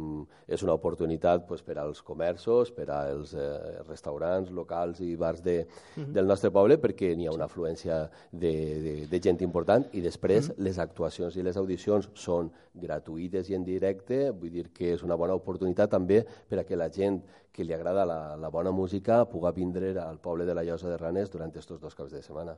és 0.46 0.62
una 0.62 0.76
oportunitat 0.76 1.46
pues, 1.48 1.62
per 1.62 1.78
als 1.78 2.02
comerços, 2.02 2.72
per 2.72 2.88
als 2.92 3.34
eh, 3.34 3.80
restaurants, 3.88 4.52
locals 4.52 5.00
i 5.00 5.14
bars 5.16 5.42
de, 5.42 5.64
uh. 5.64 6.02
-huh. 6.02 6.12
del 6.12 6.26
nostre 6.26 6.50
poble 6.50 6.78
perquè 6.78 7.14
n'hi 7.16 7.26
ha 7.26 7.32
una 7.32 7.44
afluència 7.44 8.10
de, 8.30 8.52
de, 8.84 9.06
de 9.06 9.20
gent 9.20 9.40
important 9.42 9.86
i 9.92 10.00
després 10.00 10.48
uh. 10.48 10.54
-huh. 10.54 10.64
les 10.64 10.78
actuacions 10.78 11.36
i 11.36 11.42
les 11.42 11.56
audicions 11.56 12.10
són 12.14 12.50
gratuïtes 12.74 13.13
gratuïtes 13.14 13.48
i 13.50 13.54
en 13.54 13.64
directe, 13.64 14.30
vull 14.32 14.50
dir 14.50 14.70
que 14.74 14.94
és 14.94 15.02
una 15.02 15.16
bona 15.16 15.34
oportunitat 15.34 15.90
també 15.90 16.24
per 16.48 16.60
a 16.60 16.64
que 16.64 16.76
la 16.76 16.90
gent 16.90 17.22
que 17.52 17.64
li 17.64 17.72
agrada 17.72 18.04
la, 18.04 18.36
la 18.36 18.50
bona 18.50 18.72
música 18.72 19.24
pugui 19.26 19.52
vindre 19.54 19.94
al 20.00 20.18
poble 20.18 20.44
de 20.44 20.54
la 20.54 20.64
Llosa 20.64 20.90
de 20.90 20.98
Ranes 20.98 21.30
durant 21.30 21.50
aquests 21.50 21.80
dos 21.80 21.94
caps 21.94 22.12
de 22.12 22.22
setmana. 22.22 22.56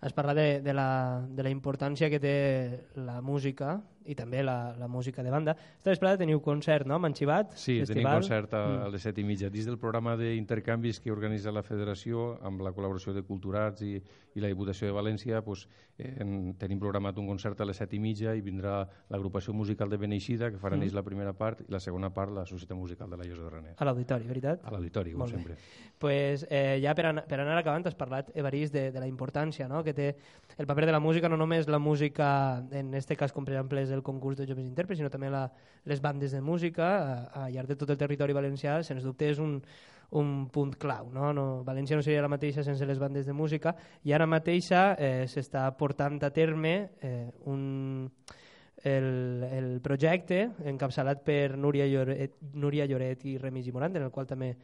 Has 0.00 0.12
parlat 0.12 0.36
de, 0.36 0.60
de, 0.60 0.72
la, 0.74 1.24
de 1.26 1.42
la 1.42 1.50
importància 1.50 2.10
que 2.10 2.20
té 2.20 2.80
la 2.96 3.22
música 3.22 3.80
i 4.06 4.14
també 4.18 4.42
la, 4.42 4.74
la 4.78 4.88
música 4.88 5.22
de 5.22 5.30
banda. 5.30 5.56
Esta 5.78 5.90
vesprada 5.90 6.20
teniu 6.20 6.40
concert, 6.44 6.86
no?, 6.86 6.98
Manxivat? 7.02 7.54
Sí, 7.54 7.80
festival. 7.80 7.88
tenim 7.88 8.10
concert 8.10 8.54
a, 8.54 8.62
mm. 8.66 8.84
a 8.86 8.92
les 8.94 9.06
set 9.08 9.18
i 9.18 9.24
mitja. 9.26 9.50
Dins 9.52 9.68
del 9.68 9.78
programa 9.82 10.16
d'intercanvis 10.20 11.00
que 11.02 11.12
organitza 11.14 11.54
la 11.54 11.64
Federació 11.66 12.36
amb 12.46 12.62
la 12.66 12.72
col·laboració 12.76 13.14
de 13.16 13.24
Culturats 13.26 13.82
i, 13.86 13.96
i 14.36 14.44
la 14.44 14.50
Diputació 14.52 14.90
de 14.90 14.96
València, 14.96 15.42
pues, 15.44 15.66
eh, 15.98 16.12
en, 16.22 16.54
tenim 16.60 16.80
programat 16.82 17.18
un 17.18 17.28
concert 17.30 17.60
a 17.60 17.68
les 17.68 17.78
set 17.80 17.94
i 17.96 18.00
mitja 18.02 18.34
i 18.36 18.44
vindrà 18.44 18.78
l'agrupació 19.12 19.54
musical 19.56 19.90
de 19.90 20.00
Beneixida, 20.00 20.50
que 20.52 20.60
farà 20.62 20.78
mm. 20.78 20.94
la 20.94 21.04
primera 21.06 21.32
part, 21.36 21.62
i 21.66 21.72
la 21.72 21.80
segona 21.80 22.12
part 22.14 22.34
la 22.36 22.46
Societat 22.46 22.76
Musical 22.76 23.10
de 23.10 23.20
la 23.20 23.28
Llosa 23.28 23.46
de 23.46 23.52
Reners. 23.54 23.80
A 23.80 23.88
l'auditori, 23.88 24.28
veritat? 24.28 24.64
A 24.64 24.74
l'auditori, 24.74 25.16
com 25.16 25.26
sempre. 25.30 25.56
pues, 25.98 26.46
eh, 26.50 26.78
ja 26.82 26.94
per, 26.94 27.06
an 27.10 27.22
per 27.28 27.40
anar 27.40 27.56
acabant, 27.58 27.86
has 27.88 27.96
parlat, 27.96 28.30
Evarís, 28.36 28.72
de, 28.72 28.90
de 28.92 29.00
la 29.00 29.08
importància 29.08 29.68
no? 29.68 29.82
que 29.84 29.94
té 29.96 30.10
el 30.58 30.66
paper 30.66 30.86
de 30.86 30.92
la 30.92 31.00
música, 31.00 31.28
no 31.28 31.36
només 31.40 31.68
la 31.68 31.80
música, 31.80 32.28
en 32.70 32.92
aquest 32.94 33.16
cas, 33.16 33.32
com 33.32 33.44
per 33.44 33.56
exemple 33.56 33.82
és 33.82 33.92
el 33.96 34.04
concurs 34.06 34.38
de 34.38 34.46
joves 34.48 34.66
intèrprets, 34.66 35.00
sinó 35.00 35.10
també 35.12 35.30
la, 35.32 35.46
les 35.88 36.00
bandes 36.04 36.32
de 36.36 36.40
música, 36.44 36.86
a, 36.86 37.44
a 37.46 37.50
llarg 37.50 37.72
de 37.72 37.78
tot 37.80 37.92
el 37.92 38.00
territori 38.00 38.36
valencià, 38.36 38.78
sens 38.86 39.04
dubte 39.06 39.30
és 39.32 39.42
un, 39.42 39.58
un 40.10 40.48
punt 40.52 40.76
clau. 40.78 41.10
No? 41.12 41.32
No, 41.34 41.46
València 41.66 41.98
no 41.98 42.04
seria 42.04 42.24
la 42.24 42.32
mateixa 42.32 42.64
sense 42.66 42.86
les 42.86 43.00
bandes 43.02 43.26
de 43.26 43.34
música 43.34 43.74
i 44.04 44.14
ara 44.14 44.28
mateixa 44.30 44.92
eh, 44.98 45.26
s'està 45.30 45.66
portant 45.78 46.20
a 46.22 46.30
terme 46.30 46.76
eh, 47.02 47.28
un, 47.50 48.10
el, 48.84 49.44
el 49.50 49.70
projecte 49.82 50.42
encapçalat 50.72 51.24
per 51.26 51.56
Núria 51.58 51.88
Lloret, 51.90 52.36
Núria 52.54 52.86
Lloret 52.86 53.24
i 53.26 53.36
Remis 53.42 53.66
i 53.66 53.74
Morant, 53.74 53.96
en 53.96 54.06
el 54.06 54.14
qual 54.14 54.28
també 54.30 54.54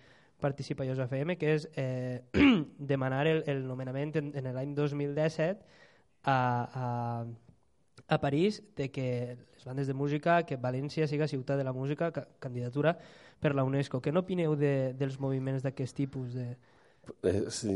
participa 0.43 0.87
Josa 0.87 1.07
FM, 1.07 1.37
que 1.39 1.55
és 1.57 1.69
eh, 1.79 2.23
demanar 2.93 3.27
el, 3.31 3.45
el 3.47 3.65
nomenament 3.67 4.15
en, 4.19 4.33
en 4.39 4.51
l'any 4.55 4.75
2017 4.75 5.81
a, 6.25 6.35
a, 6.35 7.25
a 8.09 8.21
París 8.21 8.63
de 8.77 8.91
que 8.91 9.37
les 9.55 9.65
bandes 9.65 9.87
de 9.87 9.95
música, 9.95 10.43
que 10.45 10.59
València 10.61 11.07
siga 11.09 11.29
ciutat 11.29 11.59
de 11.61 11.65
la 11.65 11.73
música, 11.73 12.11
ca, 12.13 12.27
candidatura 12.41 12.97
per 13.41 13.55
la 13.55 13.65
UNESCO. 13.65 14.01
Què 14.03 14.13
n'opineu 14.13 14.57
de, 14.59 14.93
dels 14.99 15.19
moviments 15.21 15.63
d'aquest 15.65 15.97
tipus 15.97 16.35
de, 16.35 16.53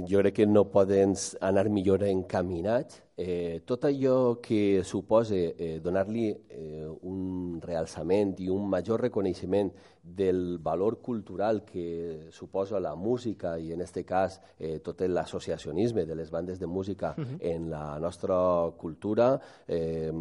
jo 0.08 0.20
crec 0.20 0.34
que 0.34 0.46
no 0.46 0.68
poden 0.70 1.14
anar 1.40 1.68
millor 1.68 2.04
encaminats. 2.06 3.02
Eh, 3.18 3.62
tot 3.64 3.86
allò 3.88 4.42
que 4.44 4.82
suposa 4.84 5.34
eh, 5.34 5.80
donar-li 5.80 6.26
eh, 6.28 6.84
un 7.08 7.62
realçament 7.64 8.34
i 8.44 8.50
un 8.52 8.68
major 8.68 9.00
reconeixement 9.00 9.70
del 10.02 10.58
valor 10.58 11.00
cultural 11.00 11.62
que 11.64 12.28
suposa 12.30 12.78
la 12.78 12.94
música 12.94 13.54
i 13.58 13.72
en 13.72 13.80
aquest 13.80 14.02
cas 14.04 14.36
eh, 14.58 14.80
tot 14.84 15.00
l'associacionisme 15.08 16.04
de 16.04 16.14
les 16.14 16.30
bandes 16.30 16.60
de 16.60 16.66
música 16.66 17.14
uh 17.16 17.24
-huh. 17.24 17.38
en 17.40 17.70
la 17.70 17.98
nostra 17.98 18.36
cultura 18.76 19.40
eh, 19.66 20.12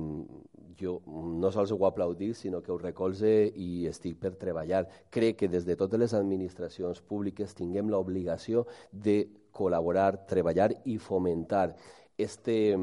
jo 0.80 1.00
no 1.06 1.52
sols 1.52 1.72
ho 1.72 1.80
aplaudir, 1.88 2.34
sinó 2.36 2.62
que 2.62 2.72
ho 2.72 2.78
recolze 2.78 3.32
i 3.56 3.88
estic 3.90 4.20
per 4.22 4.36
treballar. 4.42 4.86
Crec 5.10 5.42
que 5.42 5.52
des 5.52 5.66
de 5.66 5.76
totes 5.80 6.00
les 6.00 6.14
administracions 6.14 7.02
públiques 7.02 7.56
tinguem 7.56 7.90
l'obligació 7.90 8.66
de 8.92 9.24
col·laborar, 9.56 10.26
treballar 10.28 10.72
i 10.86 10.98
fomentar 11.00 11.70
este 12.18 12.78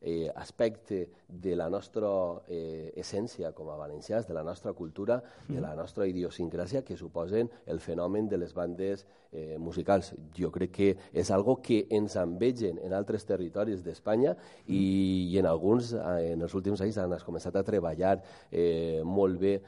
eh, 0.00 0.32
aspecte 0.34 1.10
de 1.28 1.54
la 1.54 1.68
nostra 1.68 2.08
eh, 2.48 2.92
essència 2.96 3.52
com 3.52 3.68
a 3.70 3.76
valencians, 3.76 4.26
de 4.26 4.34
la 4.34 4.42
nostra 4.42 4.72
cultura, 4.72 5.20
mm. 5.20 5.54
de 5.54 5.60
la 5.60 5.74
nostra 5.76 6.06
idiosincràsia 6.08 6.82
que 6.82 6.96
suposen 6.96 7.50
el 7.66 7.80
fenomen 7.80 8.28
de 8.28 8.38
les 8.40 8.54
bandes 8.54 9.06
eh, 9.32 9.58
musicals. 9.58 10.14
Jo 10.36 10.50
crec 10.50 10.72
que 10.72 10.90
és 11.12 11.30
algo 11.30 11.58
que 11.62 11.84
ens 11.90 12.16
envegen 12.16 12.80
en 12.80 12.96
altres 12.96 13.26
territoris 13.28 13.84
d'Espanya 13.84 14.32
mm. 14.34 14.72
i, 14.72 14.82
i 15.34 15.38
en 15.38 15.50
alguns 15.50 15.92
eh, 15.92 16.32
en 16.32 16.48
els 16.48 16.56
últims 16.56 16.80
anys 16.80 16.98
han 16.98 17.18
començat 17.26 17.56
a 17.56 17.66
treballar 17.66 18.16
eh, 18.50 19.02
molt 19.04 19.38
bé 19.40 19.58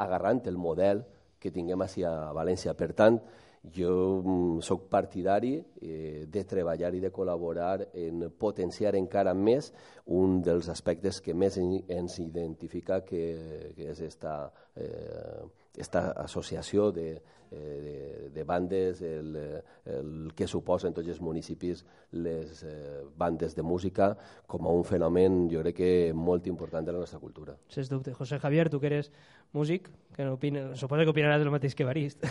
agarrant 0.00 0.44
el 0.46 0.60
model 0.60 1.02
que 1.40 1.50
tinguem 1.50 1.80
a 1.80 2.32
València. 2.36 2.76
Per 2.76 2.92
tant, 2.92 3.16
jo 3.62 4.22
mm, 4.24 4.60
sóc 4.64 4.88
partidari 4.88 5.58
eh, 5.80 6.24
de 6.28 6.44
treballar 6.48 6.94
i 6.96 7.00
de 7.02 7.10
col·laborar 7.12 7.90
en 7.92 8.30
potenciar 8.32 8.94
encara 8.96 9.34
més 9.36 9.72
un 10.06 10.40
dels 10.42 10.70
aspectes 10.72 11.20
que 11.20 11.34
més 11.34 11.58
en, 11.60 11.76
ens 11.88 12.18
identifica 12.24 13.02
que, 13.04 13.74
que 13.76 13.90
és 13.92 14.00
esta, 14.00 14.50
eh, 14.76 15.44
esta 15.76 16.10
associació 16.22 16.90
de, 16.90 17.10
eh, 17.50 17.58
de, 17.84 18.30
de 18.30 18.44
bandes, 18.44 19.02
el, 19.02 19.36
el 19.84 20.32
que 20.34 20.48
suposa 20.48 20.88
en 20.88 20.96
tots 20.96 21.12
els 21.12 21.20
municipis 21.20 21.84
les 22.16 22.64
eh, 22.64 23.02
bandes 23.16 23.54
de 23.54 23.62
música 23.62 24.14
com 24.46 24.66
a 24.66 24.72
un 24.72 24.84
fenomen, 24.88 25.44
jo 25.52 25.60
crec 25.62 25.76
que 25.82 25.92
molt 26.14 26.48
important 26.48 26.86
de 26.86 26.96
la 26.96 27.04
nostra 27.04 27.20
cultura. 27.20 27.58
Sens 27.68 27.92
dubte. 27.92 28.16
José 28.16 28.40
Javier, 28.40 28.70
tu 28.70 28.80
que 28.80 28.88
eres 28.88 29.12
músic, 29.52 29.88
que 30.16 30.24
no 30.26 30.34
opina, 30.36 30.66
suposa 30.76 31.06
que 31.06 31.14
opinaràs 31.14 31.44
el 31.44 31.52
mateix 31.54 31.76
que 31.78 31.86
Barist. 31.86 32.26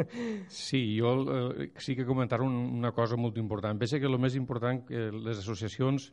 sí, 0.48 0.82
jo 0.98 1.14
eh, 1.24 1.70
sí 1.80 1.96
que 1.96 2.06
comentar 2.06 2.42
un, 2.44 2.54
una 2.78 2.92
cosa 2.92 3.16
molt 3.16 3.38
important. 3.40 3.80
Penso 3.80 3.98
que 3.98 4.08
el 4.10 4.18
més 4.20 4.36
important 4.38 4.84
que 4.86 5.10
les 5.12 5.40
associacions 5.40 6.12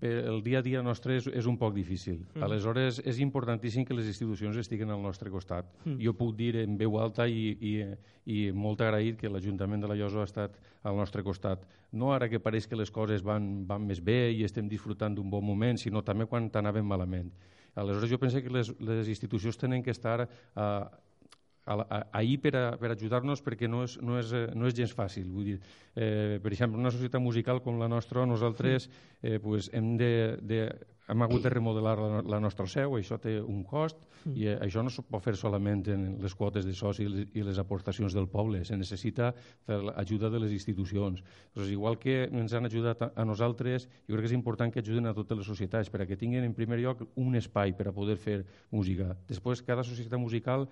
el 0.00 0.44
dia 0.44 0.60
a 0.60 0.62
dia 0.62 0.82
nostre 0.82 1.16
és, 1.18 1.26
és 1.26 1.46
un 1.50 1.56
poc 1.58 1.72
difícil. 1.74 2.20
Mm. 2.22 2.44
Aleshores, 2.46 3.00
és 3.02 3.18
importantíssim 3.18 3.84
que 3.84 3.96
les 3.96 4.06
institucions 4.06 4.56
estiguen 4.60 4.92
al 4.94 5.02
nostre 5.02 5.30
costat. 5.30 5.66
Mm. 5.84 5.98
Jo 6.04 6.14
puc 6.14 6.36
dir 6.38 6.54
en 6.62 6.76
veu 6.78 6.98
alta 7.02 7.26
i, 7.26 7.50
i, 7.58 7.72
i 8.30 8.38
molt 8.54 8.84
agraït 8.84 9.18
que 9.18 9.30
l'Ajuntament 9.30 9.82
de 9.82 9.90
la 9.90 9.98
Llosa 9.98 10.22
ha 10.22 10.28
estat 10.28 10.54
al 10.86 10.96
nostre 10.96 11.24
costat. 11.26 11.66
No 11.90 12.12
ara 12.14 12.28
que 12.30 12.38
pareix 12.38 12.68
que 12.70 12.78
les 12.78 12.94
coses 12.94 13.26
van, 13.26 13.66
van 13.66 13.86
més 13.90 13.98
bé 13.98 14.30
i 14.30 14.44
estem 14.46 14.68
disfrutant 14.70 15.18
d'un 15.18 15.30
bon 15.30 15.42
moment, 15.44 15.80
sinó 15.82 16.04
també 16.06 16.30
quan 16.30 16.46
t'anaven 16.50 16.86
malament. 16.86 17.32
Aleshores, 17.78 18.10
jo 18.10 18.18
penso 18.18 18.42
que 18.42 18.52
les, 18.52 18.72
les 18.80 19.08
institucions 19.08 19.58
tenen 19.60 19.84
que 19.84 19.94
estar 19.94 20.24
eh, 20.24 20.84
ahir 22.12 22.38
per, 22.40 22.54
a, 22.56 22.64
per 22.80 22.92
ajudar-nos 22.94 23.42
perquè 23.44 23.68
no 23.68 23.84
és, 23.86 23.98
no, 24.02 24.18
és, 24.20 24.32
no 24.56 24.68
és 24.68 24.76
gens 24.76 24.94
fàcil. 24.96 25.28
Vull 25.32 25.52
dir, 25.52 25.56
eh, 25.94 26.38
per 26.42 26.52
exemple, 26.52 26.80
una 26.80 26.92
societat 26.94 27.22
musical 27.22 27.62
com 27.64 27.80
la 27.80 27.88
nostra, 27.88 28.26
nosaltres 28.26 28.88
eh, 29.22 29.38
pues, 29.42 29.70
hem 29.72 29.96
de, 30.00 30.12
de 30.40 30.62
hem 31.08 31.22
hagut 31.24 31.42
de 31.42 31.50
remodelar 31.52 31.96
la, 31.98 32.20
la 32.34 32.40
nostra 32.40 32.66
seu, 32.68 32.96
això 32.98 33.16
té 33.20 33.38
un 33.40 33.62
cost 33.66 34.00
mm. 34.24 34.34
i 34.36 34.48
eh, 34.50 34.56
això 34.66 34.82
no 34.84 34.92
es 34.92 34.98
pot 35.00 35.24
fer 35.24 35.34
solament 35.40 35.86
en 35.94 36.04
les 36.22 36.34
quotes 36.36 36.66
de 36.68 36.74
soci 36.76 37.06
i 37.06 37.12
les, 37.12 37.30
i 37.40 37.44
les 37.46 37.60
aportacions 37.62 38.14
del 38.16 38.28
poble, 38.28 38.60
se 38.68 38.76
necessita 38.76 39.32
l'ajuda 39.68 40.30
de 40.34 40.42
les 40.44 40.52
institucions. 40.56 41.24
Doncs 41.56 41.72
igual 41.72 41.98
que 42.02 42.20
ens 42.28 42.52
han 42.52 42.68
ajudat 42.68 43.06
a, 43.06 43.10
a 43.16 43.24
nosaltres, 43.28 43.88
jo 44.06 44.16
crec 44.16 44.26
que 44.26 44.32
és 44.32 44.36
important 44.36 44.74
que 44.74 44.84
ajuden 44.84 45.08
a 45.08 45.16
totes 45.16 45.40
les 45.40 45.48
societats 45.48 45.90
perquè 45.92 46.18
tinguin 46.20 46.44
en 46.44 46.54
primer 46.56 46.80
lloc 46.82 47.06
un 47.16 47.40
espai 47.40 47.72
per 47.78 47.88
a 47.88 47.96
poder 47.96 48.18
fer 48.20 48.42
música. 48.70 49.14
Després, 49.30 49.64
cada 49.64 49.86
societat 49.86 50.20
musical 50.20 50.68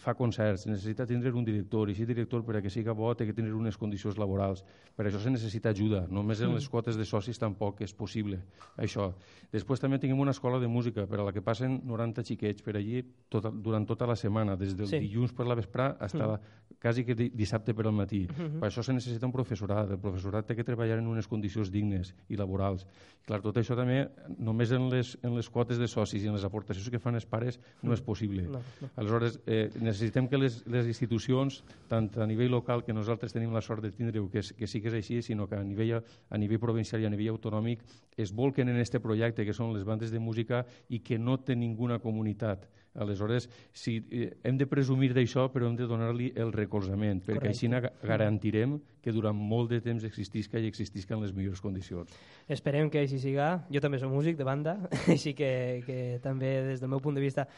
fa 0.00 0.14
concerts, 0.16 0.64
necessita 0.66 1.04
tindre 1.04 1.32
un 1.36 1.44
director, 1.44 1.90
i 1.90 1.94
si 1.94 2.06
director 2.08 2.40
per 2.46 2.56
a 2.56 2.62
que 2.64 2.70
siga 2.72 2.94
bo 2.96 3.10
té 3.14 3.26
que 3.28 3.34
tenir 3.36 3.52
unes 3.52 3.76
condicions 3.76 4.16
laborals. 4.16 4.64
Per 4.96 5.04
això 5.04 5.20
se 5.20 5.30
necessita 5.30 5.68
ajuda, 5.68 6.06
només 6.08 6.40
en 6.40 6.54
les 6.54 6.68
quotes 6.68 6.96
de 6.96 7.04
socis 7.04 7.38
tampoc 7.38 7.82
és 7.84 7.92
possible 7.92 8.38
això. 8.80 9.10
Després 9.52 9.80
també 9.80 9.98
tinguem 10.00 10.20
una 10.20 10.32
escola 10.32 10.60
de 10.60 10.68
música 10.68 11.04
per 11.06 11.20
a 11.20 11.26
la 11.28 11.32
que 11.32 11.42
passen 11.44 11.82
90 11.84 12.24
xiquets 12.24 12.64
per 12.64 12.76
allí 12.78 13.02
tota, 13.28 13.50
durant 13.52 13.84
tota 13.86 14.08
la 14.08 14.16
setmana, 14.16 14.56
des 14.56 14.72
del 14.76 14.88
sí. 14.88 15.02
dilluns 15.02 15.36
per 15.36 15.46
la 15.46 15.58
vesprà 15.58 15.92
fins 16.00 16.14
mm. 16.14 16.76
quasi 16.80 17.04
que 17.04 17.14
dissabte 17.14 17.74
per 17.74 17.86
al 17.86 17.92
matí. 17.92 18.26
Mm 18.26 18.34
-hmm. 18.34 18.60
Per 18.60 18.68
això 18.68 18.82
se 18.82 18.92
necessita 18.92 19.26
un 19.26 19.32
professorat, 19.32 19.90
el 19.90 19.98
professorat 19.98 20.46
té 20.46 20.56
que 20.56 20.64
treballar 20.64 20.98
en 20.98 21.06
unes 21.06 21.28
condicions 21.28 21.70
dignes 21.70 22.14
i 22.28 22.36
laborals. 22.36 22.86
I, 23.22 23.24
clar, 23.26 23.40
tot 23.42 23.56
això 23.56 23.76
també, 23.76 24.08
només 24.38 24.72
en 24.72 24.88
les, 24.90 25.18
en 25.22 25.36
les 25.36 25.48
quotes 25.50 25.78
de 25.78 25.86
socis 25.86 26.22
i 26.24 26.26
en 26.26 26.34
les 26.34 26.44
aportacions 26.44 26.90
que 26.90 26.98
fan 26.98 27.14
els 27.14 27.26
pares, 27.26 27.60
no 27.82 27.92
és 27.92 28.00
possible. 28.00 28.42
No, 28.42 28.60
no. 28.80 28.88
Aleshores, 28.96 29.40
eh, 29.46 29.70
necessitem 29.82 30.28
que 30.28 30.38
les, 30.38 30.60
les 30.70 30.86
institucions, 30.90 31.62
tant 31.90 32.08
a 32.16 32.26
nivell 32.26 32.52
local, 32.54 32.84
que 32.86 32.94
nosaltres 32.94 33.34
tenim 33.34 33.52
la 33.54 33.62
sort 33.64 33.84
de 33.84 33.92
tindre 33.92 34.22
que, 34.32 34.42
que 34.56 34.68
sí 34.70 34.80
que 34.80 34.90
és 34.92 34.98
així, 35.00 35.22
sinó 35.22 35.48
que 35.50 35.58
a 35.58 35.64
nivell, 35.64 35.98
a 35.98 36.38
nivell 36.38 36.62
provincial 36.62 37.02
i 37.02 37.08
a 37.08 37.12
nivell 37.12 37.34
autonòmic 37.34 37.82
es 38.16 38.32
volquen 38.32 38.70
en 38.70 38.78
aquest 38.78 39.00
projecte, 39.02 39.46
que 39.46 39.56
són 39.56 39.74
les 39.74 39.84
bandes 39.88 40.12
de 40.12 40.20
música, 40.20 40.64
i 40.88 41.02
que 41.04 41.18
no 41.18 41.38
té 41.42 41.56
ninguna 41.58 41.98
comunitat. 41.98 42.68
Aleshores, 42.94 43.48
si, 43.72 44.04
eh, 44.10 44.36
hem 44.44 44.58
de 44.60 44.66
presumir 44.68 45.14
d'això, 45.16 45.46
però 45.52 45.64
hem 45.68 45.76
de 45.78 45.86
donar-li 45.88 46.28
el 46.36 46.52
recolzament, 46.52 47.22
perquè 47.24 47.40
Correcte. 47.40 47.48
així 47.48 48.06
garantirem 48.06 48.74
que 49.00 49.12
durant 49.12 49.36
molt 49.36 49.70
de 49.70 49.80
temps 49.80 50.04
existisca 50.04 50.60
i 50.60 50.66
existisca 50.68 51.14
en 51.14 51.22
les 51.22 51.32
millors 51.32 51.62
condicions. 51.64 52.12
Esperem 52.48 52.90
que 52.90 53.00
així 53.00 53.18
siga. 53.18 53.64
Jo 53.72 53.80
també 53.80 53.98
soc 53.98 54.12
músic 54.12 54.36
de 54.36 54.44
banda, 54.44 54.76
així 55.08 55.32
que, 55.32 55.82
que 55.86 56.18
també 56.22 56.52
des 56.68 56.80
del 56.80 56.90
meu 56.90 57.00
punt 57.00 57.16
de 57.16 57.24
vista 57.24 57.48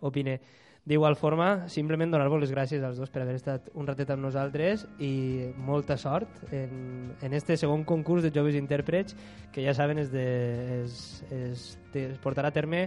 opine. 0.00 0.40
D'igual 0.84 1.16
forma, 1.16 1.64
simplement 1.72 2.10
donar-vos 2.12 2.42
les 2.42 2.50
gràcies 2.52 2.82
als 2.84 2.98
dos 3.00 3.08
per 3.08 3.22
haver 3.22 3.38
estat 3.38 3.70
un 3.72 3.86
ratet 3.88 4.10
amb 4.12 4.20
nosaltres 4.26 4.82
i 5.00 5.48
molta 5.56 5.96
sort 5.96 6.42
en, 6.52 7.14
en 7.24 7.32
este 7.32 7.56
segon 7.56 7.86
concurs 7.88 8.20
de 8.20 8.32
joves 8.34 8.58
intèrprets 8.58 9.16
que 9.54 9.64
ja 9.64 9.72
saben 9.72 10.02
és 10.02 10.12
de, 10.12 10.26
és, 10.82 10.98
és, 11.32 11.64
es 12.02 12.20
portarà 12.20 12.52
a 12.52 12.56
terme 12.58 12.84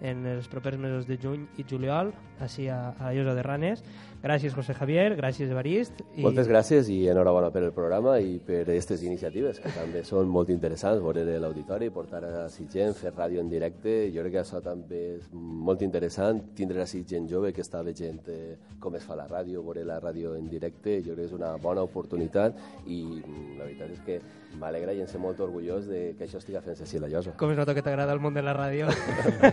en 0.00 0.24
els 0.26 0.48
propers 0.48 0.80
mesos 0.80 1.04
de 1.04 1.18
juny 1.20 1.44
i 1.60 1.66
juliol, 1.68 2.14
així 2.40 2.70
a, 2.72 2.94
a 2.96 3.10
la 3.10 3.12
Llosa 3.12 3.36
de 3.36 3.44
Ranes. 3.44 3.84
Gràcies, 4.24 4.54
José 4.56 4.72
Javier, 4.72 5.10
gràcies, 5.18 5.50
Evarist. 5.52 5.98
I... 6.14 6.22
Moltes 6.24 6.46
gràcies 6.48 6.86
i 6.88 6.94
enhorabona 7.12 7.50
per 7.52 7.60
el 7.66 7.74
programa 7.76 8.14
i 8.24 8.38
per 8.40 8.62
aquestes 8.62 9.02
iniciatives, 9.04 9.58
que 9.60 9.72
també 9.74 10.00
són 10.08 10.30
molt 10.32 10.48
interessants, 10.48 11.02
veure 11.04 11.36
l'auditori, 11.42 11.90
portar 11.92 12.22
a 12.24 12.46
si 12.48 12.64
gent, 12.72 12.96
fer 12.96 13.12
ràdio 13.12 13.42
en 13.44 13.50
directe, 13.52 13.92
jo 14.14 14.24
crec 14.24 14.38
que 14.38 14.40
això 14.40 14.62
també 14.64 15.02
és 15.18 15.26
molt 15.34 15.84
interessant, 15.84 16.40
tindre 16.56 16.80
així 16.86 17.02
gent 17.04 17.28
jove 17.28 17.52
que 17.52 17.60
està 17.60 17.82
veient 17.84 18.30
eh, 18.32 18.54
com 18.80 18.96
es 18.96 19.04
fa 19.04 19.18
la 19.18 19.28
ràdio, 19.28 19.60
veure 19.66 19.84
la 19.84 20.00
ràdio 20.00 20.32
en 20.38 20.48
directe, 20.48 21.02
jo 21.04 21.12
crec 21.12 21.26
que 21.26 21.28
és 21.28 21.36
una 21.36 21.52
bona 21.60 21.84
oportunitat 21.84 22.56
i 22.86 23.02
mm, 23.20 23.58
la 23.58 23.68
veritat 23.68 23.92
és 23.92 24.02
que 24.08 24.18
m'alegra 24.56 24.94
i 24.94 25.02
em 25.02 25.08
sé 25.10 25.18
molt 25.20 25.40
orgullós 25.44 25.84
de 25.88 26.14
que 26.16 26.24
això 26.24 26.38
estigui 26.40 26.60
fent-se 26.64 26.84
així 26.86 27.00
la 27.02 27.10
Llosa. 27.10 27.34
Com 27.40 27.52
es 27.52 27.58
nota 27.58 27.74
que 27.76 27.82
t'agrada 27.84 28.14
el 28.14 28.20
món 28.22 28.36
de 28.36 28.44
la 28.44 28.54
ràdio. 28.56 28.88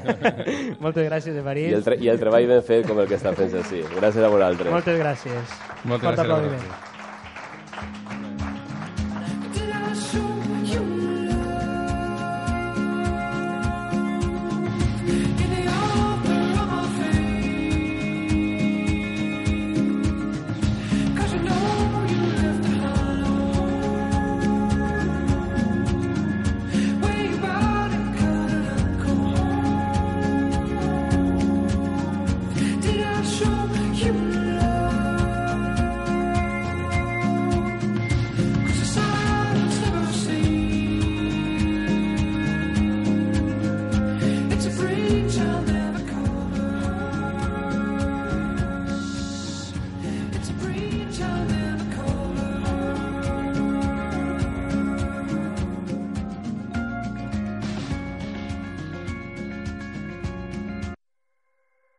Moltes 0.83 1.07
gràcies, 1.07 1.35
Evarist. 1.41 1.73
I 1.73 1.79
el, 1.79 2.03
I 2.05 2.11
el 2.13 2.21
treball 2.21 2.47
ben 2.51 2.63
fet 2.65 2.87
com 2.87 3.01
el 3.01 3.09
que 3.09 3.17
està 3.19 3.33
fent-se 3.35 3.63
així. 3.63 3.81
Gràcies 3.97 4.23
a 4.23 4.31
vosaltres. 4.31 4.60
Moltes 4.69 4.99
gràcies. 4.99 5.59
Moltes 5.83 6.07
Fort 6.07 6.27
gràcies. 6.27 6.90